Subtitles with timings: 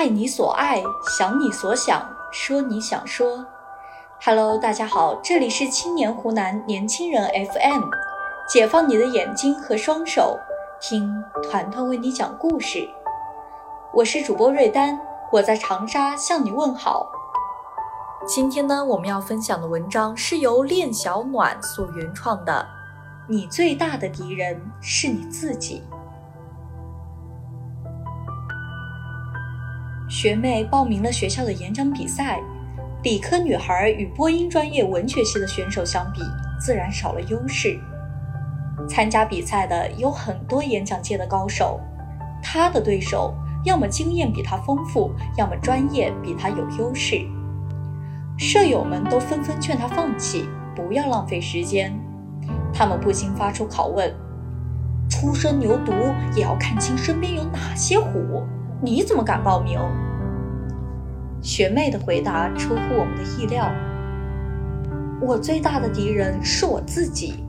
[0.00, 0.82] 爱你所爱，
[1.18, 3.44] 想你所想，说你想说。
[4.24, 7.82] Hello，大家好，这里是青年湖南年轻人 FM，
[8.48, 10.38] 解放你的眼睛和双手，
[10.80, 12.88] 听团团为你讲故事。
[13.92, 14.98] 我是主播瑞丹，
[15.30, 17.06] 我在长沙向你问好。
[18.26, 22.66] 今天呢，我们要分享的文章是由练小暖所原创的。
[23.28, 25.84] 你最大的敌人是你自己。
[30.10, 32.40] 学妹报名了学校的演讲比赛，
[33.04, 36.20] 理科女孩与播音专业文学系的选手相比，
[36.60, 37.78] 自然少了优势。
[38.88, 41.78] 参加比赛的有很多演讲界的高手，
[42.42, 43.32] 她的对手
[43.64, 47.24] 要么经验比她丰富，要么专业比她有优势。
[48.36, 51.96] 舍友们都纷纷劝她放弃，不要浪费时间。
[52.74, 54.12] 他们不禁发出拷问
[55.08, 58.42] ：“初生牛犊也要看清身边有哪些虎，
[58.82, 59.78] 你怎么敢报名？”
[61.42, 63.70] 学妹的回答出乎我们的意料
[65.20, 67.44] ：“我最大的敌人是我自己，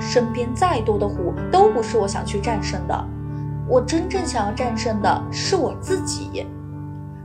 [0.00, 3.04] 身边再多的虎都不是我想去战胜的，
[3.68, 6.46] 我真正想要战胜的是我自己。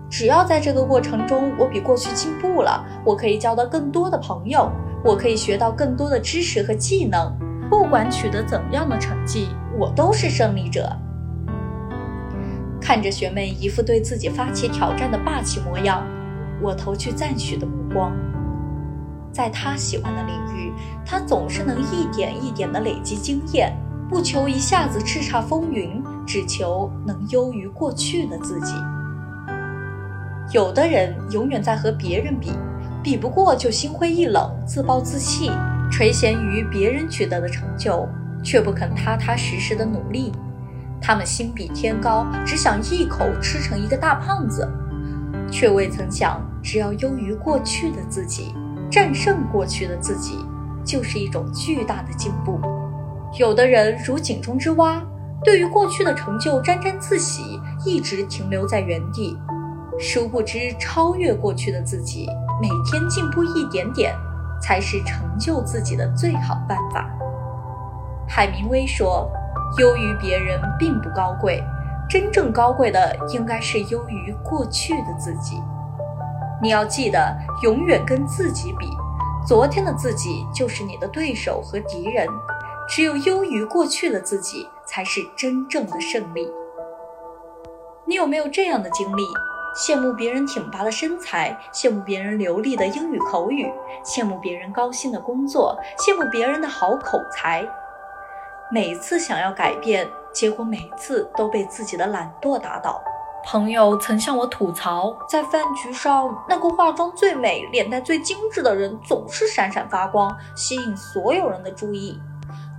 [0.09, 4.72] 只要在这个过程中我比过去进步了，我可以交到更多的朋友。”
[5.03, 7.35] 我可以学到更多的知识和技能，
[7.72, 9.47] 不管取得怎么样的成绩，
[9.79, 10.88] 我都是胜利者。
[12.92, 16.06] 看着学妹一副对自己发起挑战的霸气模样，
[16.61, 18.11] 我投去赞许的目光。
[19.31, 20.73] 在他喜欢的领域，
[21.06, 23.73] 他总是能一点一点地累积经验，
[24.09, 28.73] 不求一下子叱咤风云，只求能优于过去的自己。
[30.52, 32.52] 有的人永远在和别人比。
[33.02, 35.50] 比不过就心灰意冷、自暴自弃，
[35.89, 38.06] 垂涎于别人取得的成就，
[38.44, 40.34] 却不肯踏踏实实的努力。
[41.02, 44.69] 他们心比天高，只想一口吃成一个大胖子，
[45.51, 48.53] 却未曾想，只要优于过去的自己，
[48.89, 50.38] 战胜过去的自己，
[50.85, 52.59] 就是一种巨大的进步。
[53.39, 55.01] 有的人如井中之蛙，
[55.44, 59.35] 对于过去的成就沾沾自喜，一直停留在原地，
[60.00, 62.28] 殊不知超越过去的自己。
[62.62, 64.13] 每天进步一点点，
[64.62, 67.09] 才是成就自己的最好办法。
[68.28, 69.28] 海明威说
[69.77, 71.63] ：“优于别人并不高贵，
[72.09, 75.61] 真正高贵的应该是优于过去的自己。”
[76.61, 78.87] 你要记得，永远跟自己比，
[79.47, 82.27] 昨天的自己就是你的对手和敌人。
[82.87, 86.51] 只有优于过去的自己，才是真正的胜利。
[88.05, 89.23] 你有没有这样的经历？
[89.73, 93.71] 羡慕别人挺拔的身材，羡慕别人流利的英语口语，
[94.03, 97.65] 羡慕别人高薪的工作，羡慕别人的好口才。
[98.73, 103.03] 每次想要改变，结果每次都被自己的懒惰打倒。
[103.43, 112.17] 朋友曾向我吐槽，在饭局上，那个化妆最美、脸蛋最精致的人总是闪闪发光，吸引所有人的注意。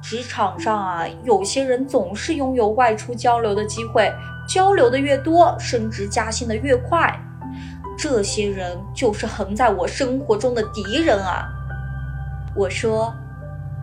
[0.03, 4.11] 职场上啊，有些人总是拥有外出交流的机会。
[4.49, 7.15] 交流的越多，升职加薪的越快，
[7.99, 11.47] 这些人就是横在我生活中的敌人啊！
[12.57, 13.15] 我说，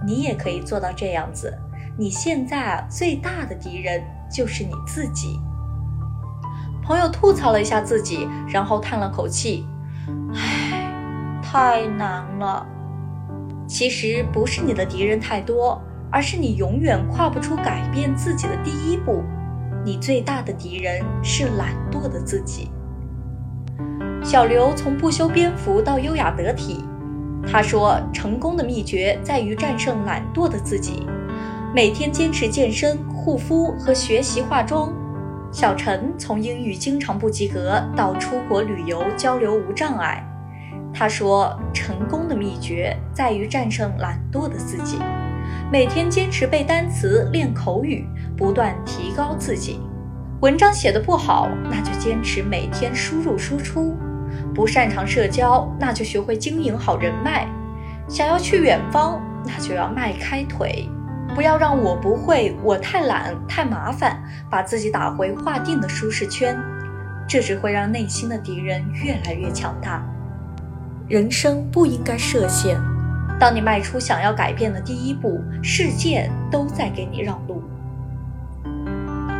[0.04, 1.58] 你也可以做到这样子。
[2.00, 4.02] 你现在啊，最大的敌人
[4.32, 5.38] 就是你自己。
[6.82, 9.68] 朋友吐槽了一下自己，然后叹了口气
[10.34, 12.66] ：“唉，太难了。”
[13.68, 15.78] 其实不是你的敌人太多，
[16.10, 19.22] 而是你永远跨不出改变自己的第一步。
[19.84, 22.72] 你最大的敌人是懒惰的自己。
[24.24, 26.82] 小刘从不修边幅到优雅得体，
[27.46, 31.06] 他说：“成功的秘诀在于战胜懒惰的自己，
[31.74, 34.92] 每天坚持健身、护肤和学习化妆。”
[35.52, 40.24] 小陈从英语经常不及格到出国旅游交流无障碍，
[40.94, 44.98] 他说：“成功的秘诀在于战胜懒惰的自己。”
[45.72, 49.80] 每天坚持背单词、练口语，不断提高自己。
[50.42, 53.96] 文章写得不好，那就坚持每天输入输出。
[54.54, 57.48] 不擅长社交，那就学会经营好人脉。
[58.08, 60.88] 想要去远方，那就要迈开腿。
[61.36, 66.58] 不要让我不会、我太懒、太麻烦，把自己打回划定的舒适圈。
[67.28, 70.04] 这只会让内心的敌人越来越强大。
[71.08, 72.80] 人生不应该设限。
[73.40, 77.64] 当你迈出想要改变的第一步，世界都在给你让路。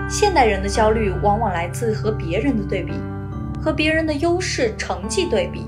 [0.10, 2.94] 现代人的焦虑往往来自和别人的对比，
[3.62, 5.66] 和别人的优势成绩对比。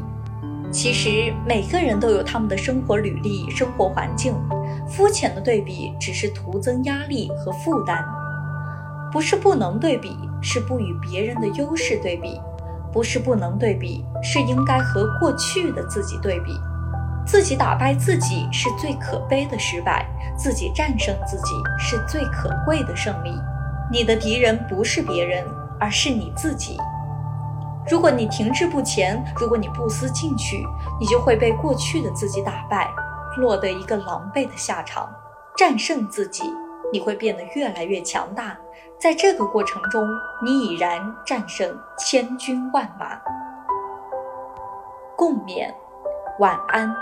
[0.72, 4.34] 其实每个人都有他们的生活履历、生活环境，
[4.92, 8.06] 肤浅的对比只是徒增压力和负担。
[9.12, 12.40] 不是不能对比，是不与别人的优势对比。
[12.94, 16.60] 不是不能对比，是应该和过去的自己对比。
[17.26, 20.06] 自己打败自己是最可悲的失败，
[20.36, 23.34] 自己战胜自己是最可贵的胜利。
[23.90, 25.46] 你的敌人不是别人，
[25.80, 26.78] 而是你自己。
[27.90, 30.66] 如果你停滞不前，如果你不思进取，
[31.00, 32.90] 你就会被过去的自己打败，
[33.42, 35.12] 落得一个狼狈的下场。
[35.58, 36.44] 战胜自己，
[36.94, 38.58] 你会变得越来越强大。
[38.98, 40.08] 在这个过程中，
[40.44, 43.20] 你已然战胜千军万马。
[45.18, 45.74] 共勉，
[46.40, 46.96] 晚安。